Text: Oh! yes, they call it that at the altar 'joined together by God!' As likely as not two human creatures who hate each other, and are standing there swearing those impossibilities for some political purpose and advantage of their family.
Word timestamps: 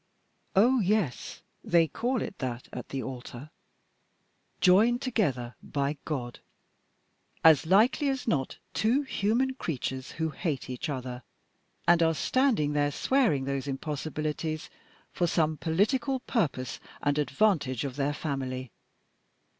Oh! 0.55 0.79
yes, 0.79 1.43
they 1.63 1.87
call 1.87 2.23
it 2.23 2.39
that 2.39 2.67
at 2.73 2.89
the 2.89 3.03
altar 3.03 3.51
'joined 4.59 4.99
together 4.99 5.53
by 5.61 5.95
God!' 6.05 6.39
As 7.43 7.67
likely 7.67 8.09
as 8.09 8.27
not 8.27 8.57
two 8.73 9.03
human 9.03 9.53
creatures 9.53 10.13
who 10.13 10.31
hate 10.31 10.71
each 10.71 10.89
other, 10.89 11.21
and 11.87 12.01
are 12.01 12.15
standing 12.15 12.73
there 12.73 12.89
swearing 12.91 13.43
those 13.43 13.67
impossibilities 13.67 14.71
for 15.13 15.27
some 15.27 15.55
political 15.57 16.21
purpose 16.21 16.79
and 17.03 17.19
advantage 17.19 17.83
of 17.83 17.95
their 17.95 18.13
family. 18.15 18.71